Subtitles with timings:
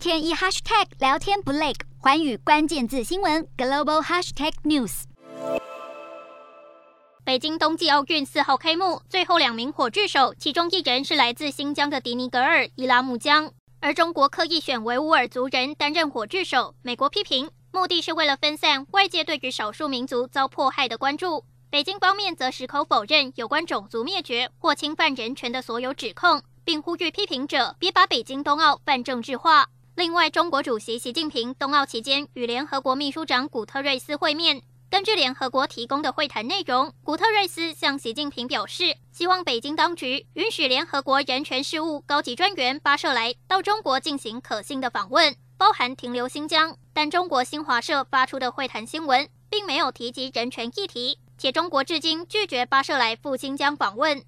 [0.00, 5.02] 天一 hashtag 聊天不累，寰宇关键字新闻 global hashtag news。
[7.22, 21.44] 北京冬季奥运四号开幕，最后两名火炬手，其中一人是来自新疆的迪尼格尔·伊拉木江，而中国刻意选维吾尔族人担任火炬手，美国批评目的是为了分散外界对于少数民族遭迫害的关注。
[21.68, 26.42] 北京方面则矢口否认有关种族灭绝或侵犯人权的所有指控。
[26.62, 29.66] 并呼吁批评者别把北京冬奥泛政治化。
[29.96, 34.62] 另外，中国主席习近平冬奥期间与联合国秘书长古特瑞斯会面。
[34.88, 46.76] 根据联合国提供的会谈内容，古特瑞斯向习近平表示，希望北京当局允许联合国人权事务高级专员巴舍莱到中国进行可信的访问，包含停留新疆。
[46.92, 54.24] 但中国新华社发出的会谈新闻并没有提及人权议题，且中国至今拒绝巴舍莱赴新疆访问。